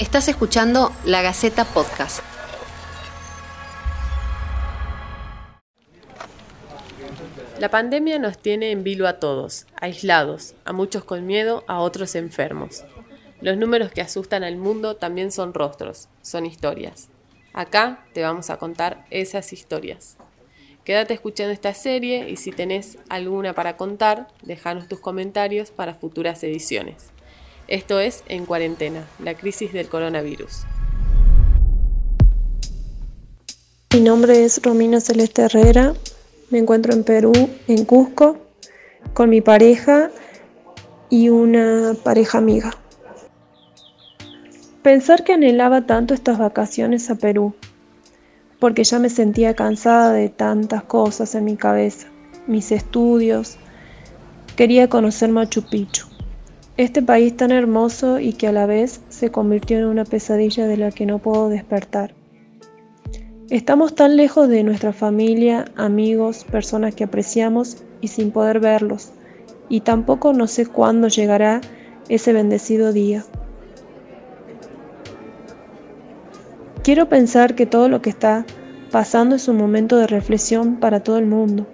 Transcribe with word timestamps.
Estás 0.00 0.26
escuchando 0.26 0.92
La 1.04 1.22
Gaceta 1.22 1.64
Podcast. 1.64 2.18
La 7.60 7.68
pandemia 7.68 8.18
nos 8.18 8.36
tiene 8.36 8.72
en 8.72 8.82
vilo 8.82 9.06
a 9.06 9.20
todos, 9.20 9.66
aislados, 9.80 10.56
a 10.64 10.72
muchos 10.72 11.04
con 11.04 11.24
miedo, 11.26 11.62
a 11.68 11.78
otros 11.78 12.16
enfermos. 12.16 12.84
Los 13.40 13.56
números 13.56 13.92
que 13.92 14.00
asustan 14.00 14.42
al 14.42 14.56
mundo 14.56 14.96
también 14.96 15.30
son 15.30 15.54
rostros, 15.54 16.08
son 16.22 16.44
historias. 16.44 17.08
Acá 17.52 18.04
te 18.14 18.22
vamos 18.22 18.50
a 18.50 18.56
contar 18.56 19.06
esas 19.10 19.52
historias. 19.52 20.16
Quédate 20.82 21.14
escuchando 21.14 21.52
esta 21.52 21.72
serie 21.72 22.28
y 22.28 22.36
si 22.36 22.50
tenés 22.50 22.98
alguna 23.08 23.52
para 23.52 23.76
contar, 23.76 24.26
déjanos 24.42 24.88
tus 24.88 24.98
comentarios 24.98 25.70
para 25.70 25.94
futuras 25.94 26.42
ediciones. 26.42 27.13
Esto 27.66 27.98
es 27.98 28.22
En 28.28 28.44
Cuarentena, 28.44 29.06
la 29.18 29.34
crisis 29.34 29.72
del 29.72 29.88
coronavirus. 29.88 30.64
Mi 33.94 34.00
nombre 34.00 34.44
es 34.44 34.60
Romina 34.62 35.00
Celeste 35.00 35.42
Herrera, 35.42 35.94
me 36.50 36.58
encuentro 36.58 36.92
en 36.92 37.04
Perú, 37.04 37.32
en 37.66 37.86
Cusco, 37.86 38.36
con 39.14 39.30
mi 39.30 39.40
pareja 39.40 40.10
y 41.08 41.30
una 41.30 41.94
pareja 42.04 42.36
amiga. 42.36 42.76
Pensar 44.82 45.24
que 45.24 45.32
anhelaba 45.32 45.86
tanto 45.86 46.12
estas 46.12 46.36
vacaciones 46.36 47.08
a 47.08 47.14
Perú, 47.14 47.54
porque 48.60 48.84
ya 48.84 48.98
me 48.98 49.08
sentía 49.08 49.54
cansada 49.54 50.12
de 50.12 50.28
tantas 50.28 50.82
cosas 50.82 51.34
en 51.34 51.46
mi 51.46 51.56
cabeza, 51.56 52.08
mis 52.46 52.72
estudios, 52.72 53.56
quería 54.54 54.90
conocer 54.90 55.30
Machu 55.30 55.62
Picchu. 55.62 56.13
Este 56.76 57.02
país 57.02 57.36
tan 57.36 57.52
hermoso 57.52 58.18
y 58.18 58.32
que 58.32 58.48
a 58.48 58.52
la 58.52 58.66
vez 58.66 59.00
se 59.08 59.30
convirtió 59.30 59.78
en 59.78 59.84
una 59.84 60.04
pesadilla 60.04 60.66
de 60.66 60.76
la 60.76 60.90
que 60.90 61.06
no 61.06 61.20
puedo 61.20 61.48
despertar. 61.48 62.12
Estamos 63.48 63.94
tan 63.94 64.16
lejos 64.16 64.48
de 64.48 64.64
nuestra 64.64 64.92
familia, 64.92 65.66
amigos, 65.76 66.42
personas 66.42 66.92
que 66.92 67.04
apreciamos 67.04 67.84
y 68.00 68.08
sin 68.08 68.32
poder 68.32 68.58
verlos, 68.58 69.12
y 69.68 69.82
tampoco 69.82 70.32
no 70.32 70.48
sé 70.48 70.66
cuándo 70.66 71.06
llegará 71.06 71.60
ese 72.08 72.32
bendecido 72.32 72.92
día. 72.92 73.24
Quiero 76.82 77.08
pensar 77.08 77.54
que 77.54 77.66
todo 77.66 77.88
lo 77.88 78.02
que 78.02 78.10
está 78.10 78.44
pasando 78.90 79.36
es 79.36 79.46
un 79.46 79.58
momento 79.58 79.96
de 79.96 80.08
reflexión 80.08 80.80
para 80.80 81.04
todo 81.04 81.18
el 81.18 81.26
mundo. 81.26 81.68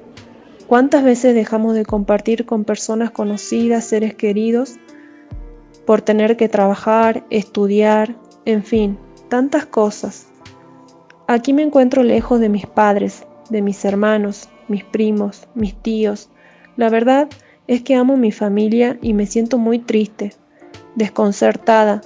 ¿Cuántas 0.67 1.03
veces 1.03 1.35
dejamos 1.35 1.75
de 1.75 1.85
compartir 1.85 2.47
con 2.47 2.65
personas 2.65 3.11
conocidas, 3.11 3.87
seres 3.87 4.15
queridos, 4.15 4.79
por 5.87 6.03
tener 6.03 6.37
que 6.37 6.49
trabajar, 6.49 7.25
estudiar, 7.31 8.17
en 8.45 8.63
fin, 8.63 8.99
tantas 9.29 9.67
cosas. 9.67 10.29
Aquí 11.27 11.53
me 11.53 11.63
encuentro 11.63 12.03
lejos 12.03 12.41
de 12.41 12.49
mis 12.49 12.67
padres, 12.67 13.27
de 13.51 13.63
mis 13.63 13.85
hermanos, 13.85 14.49
mis 14.69 14.85
primos, 14.85 15.49
mis 15.55 15.75
tíos. 15.75 16.31
La 16.77 16.89
verdad 16.89 17.29
es 17.67 17.83
que 17.83 17.95
amo 17.95 18.17
mi 18.17 18.33
familia 18.33 18.99
y 19.01 19.15
me 19.15 19.27
siento 19.27 19.59
muy 19.59 19.79
triste, 19.79 20.33
desconcertada. 20.97 22.01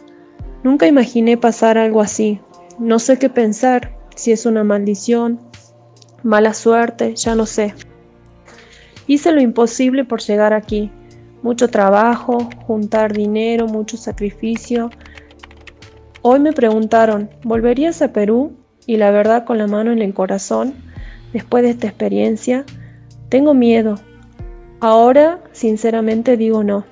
Nunca 0.63 0.87
imaginé 0.87 1.37
pasar 1.37 1.79
algo 1.79 2.01
así. 2.01 2.41
No 2.79 2.99
sé 2.99 3.19
qué 3.19 3.29
pensar, 3.29 3.97
si 4.15 4.33
es 4.33 4.47
una 4.47 4.65
maldición, 4.65 5.41
mala 6.23 6.55
suerte, 6.55 7.15
ya 7.15 7.35
no 7.35 7.47
sé. 7.47 7.75
Hice 9.07 9.33
lo 9.33 9.41
imposible 9.41 10.05
por 10.05 10.21
llegar 10.21 10.53
aquí, 10.53 10.91
mucho 11.45 11.69
trabajo, 11.69 12.49
juntar 12.67 13.13
dinero, 13.13 13.67
mucho 13.67 13.99
sacrificio. 13.99 14.89
Hoy 16.23 16.41
me 16.41 16.55
preguntaron, 16.55 17.29
¿volverías 17.43 18.01
a 18.01 18.15
Perú? 18.15 18.57
Y 18.87 18.97
la 18.97 19.11
verdad 19.11 19.45
con 19.45 19.59
la 19.59 19.67
mano 19.67 19.93
en 19.93 20.01
el 20.01 20.15
corazón, 20.15 20.73
después 21.35 21.63
de 21.63 21.71
esta 21.71 21.87
experiencia, 21.87 22.65
tengo 23.29 23.53
miedo. 23.53 23.97
Ahora, 24.81 25.39
sinceramente, 25.53 26.39
digo 26.39 26.65
no. 26.65 26.87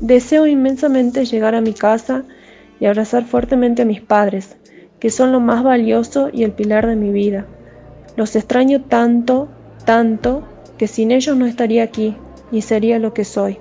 Deseo 0.00 0.46
inmensamente 0.46 1.24
llegar 1.24 1.54
a 1.54 1.62
mi 1.62 1.72
casa 1.72 2.24
y 2.78 2.84
abrazar 2.84 3.24
fuertemente 3.24 3.82
a 3.82 3.86
mis 3.86 4.02
padres, 4.02 4.58
que 5.00 5.08
son 5.08 5.32
lo 5.32 5.40
más 5.40 5.64
valioso 5.64 6.28
y 6.30 6.44
el 6.44 6.52
pilar 6.52 6.86
de 6.86 6.96
mi 6.96 7.10
vida. 7.10 7.46
Los 8.16 8.36
extraño 8.36 8.82
tanto, 8.82 9.48
tanto, 9.86 10.42
que 10.76 10.88
sin 10.88 11.10
ellos 11.10 11.38
no 11.38 11.46
estaría 11.46 11.84
aquí, 11.84 12.18
y 12.50 12.62
sería 12.62 12.98
lo 12.98 13.12
que 13.14 13.24
soy. 13.24 13.58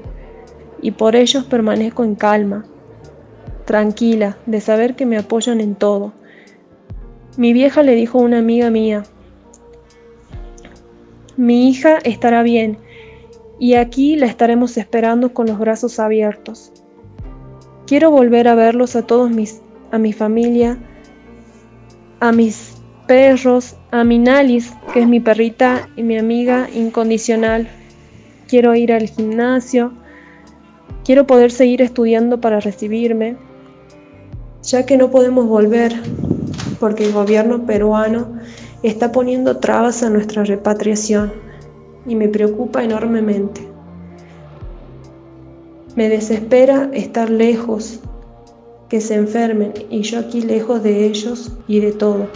Y 0.81 0.91
por 0.91 1.15
ellos 1.15 1.45
permanezco 1.45 2.03
en 2.03 2.15
calma, 2.15 2.65
tranquila, 3.65 4.37
de 4.45 4.61
saber 4.61 4.95
que 4.95 5.05
me 5.05 5.17
apoyan 5.17 5.59
en 5.59 5.75
todo. 5.75 6.13
Mi 7.37 7.53
vieja 7.53 7.83
le 7.83 7.95
dijo 7.95 8.19
a 8.19 8.23
una 8.23 8.39
amiga 8.39 8.69
mía, 8.69 9.03
mi 11.37 11.69
hija 11.69 11.97
estará 12.03 12.43
bien 12.43 12.77
y 13.59 13.73
aquí 13.73 14.15
la 14.15 14.25
estaremos 14.25 14.77
esperando 14.77 15.33
con 15.33 15.47
los 15.47 15.59
brazos 15.59 15.99
abiertos. 15.99 16.71
Quiero 17.87 18.09
volver 18.09 18.47
a 18.47 18.55
verlos 18.55 18.95
a 18.95 19.05
todos 19.05 19.29
mis, 19.31 19.61
a 19.91 19.97
mi 19.97 20.13
familia, 20.13 20.77
a 22.19 22.31
mis 22.31 22.77
perros, 23.07 23.75
a 23.91 24.03
mi 24.03 24.17
Nalis, 24.17 24.73
que 24.93 25.01
es 25.01 25.07
mi 25.07 25.19
perrita 25.19 25.89
y 25.95 26.03
mi 26.03 26.17
amiga 26.17 26.69
incondicional 26.73 27.67
quiero 28.55 28.73
ir 28.73 28.93
al 28.93 29.09
gimnasio, 29.09 29.91
quiero 31.03 31.27
poder 31.27 31.51
seguir 31.51 31.81
estudiando 31.81 32.39
para 32.39 32.61
recibirme, 32.61 33.35
ya 34.63 34.85
que 34.85 34.95
no 34.95 35.11
podemos 35.11 35.45
volver 35.45 35.93
porque 36.79 37.03
el 37.03 37.11
gobierno 37.11 37.65
peruano 37.65 38.39
está 38.81 39.11
poniendo 39.11 39.57
trabas 39.57 40.03
a 40.03 40.09
nuestra 40.09 40.45
repatriación 40.45 41.33
y 42.05 42.15
me 42.15 42.29
preocupa 42.29 42.81
enormemente. 42.81 43.59
Me 45.97 46.07
desespera 46.07 46.89
estar 46.93 47.29
lejos, 47.29 47.99
que 48.87 49.01
se 49.01 49.15
enfermen 49.15 49.73
y 49.89 50.03
yo 50.03 50.17
aquí 50.17 50.41
lejos 50.41 50.81
de 50.81 51.07
ellos 51.07 51.51
y 51.67 51.81
de 51.81 51.91
todo, 51.91 52.29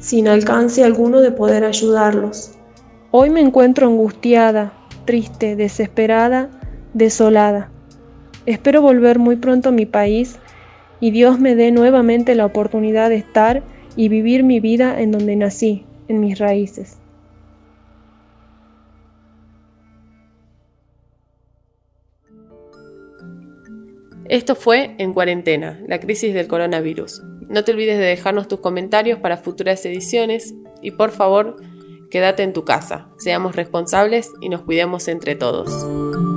sin 0.00 0.26
alcance 0.26 0.82
alguno 0.82 1.20
de 1.20 1.30
poder 1.30 1.64
ayudarlos. 1.64 2.55
Hoy 3.12 3.30
me 3.30 3.40
encuentro 3.40 3.86
angustiada, 3.86 4.72
triste, 5.04 5.54
desesperada, 5.54 6.50
desolada. 6.92 7.70
Espero 8.46 8.82
volver 8.82 9.18
muy 9.18 9.36
pronto 9.36 9.68
a 9.68 9.72
mi 9.72 9.86
país 9.86 10.38
y 10.98 11.12
Dios 11.12 11.38
me 11.38 11.54
dé 11.54 11.70
nuevamente 11.70 12.34
la 12.34 12.46
oportunidad 12.46 13.08
de 13.08 13.16
estar 13.16 13.62
y 13.94 14.08
vivir 14.08 14.42
mi 14.42 14.58
vida 14.58 15.00
en 15.00 15.12
donde 15.12 15.36
nací, 15.36 15.84
en 16.08 16.20
mis 16.20 16.38
raíces. 16.38 16.98
Esto 24.28 24.56
fue 24.56 24.96
En 24.98 25.14
Cuarentena, 25.14 25.80
la 25.86 26.00
crisis 26.00 26.34
del 26.34 26.48
coronavirus. 26.48 27.22
No 27.48 27.62
te 27.62 27.70
olvides 27.70 27.98
de 27.98 28.04
dejarnos 28.04 28.48
tus 28.48 28.58
comentarios 28.58 29.20
para 29.20 29.36
futuras 29.36 29.86
ediciones 29.86 30.52
y 30.82 30.90
por 30.90 31.12
favor, 31.12 31.56
Quédate 32.10 32.42
en 32.42 32.52
tu 32.52 32.64
casa, 32.64 33.08
seamos 33.18 33.56
responsables 33.56 34.32
y 34.40 34.48
nos 34.48 34.62
cuidemos 34.62 35.08
entre 35.08 35.34
todos. 35.34 36.35